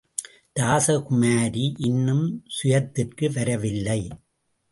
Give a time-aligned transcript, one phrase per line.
[0.59, 2.43] ராசகுமாரி இன்னும்
[2.55, 3.99] சுயத்திற்கு வரவில்லை.